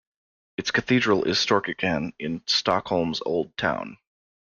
[0.57, 3.97] Its cathedral is Storkyrkan in Stockholm's old town.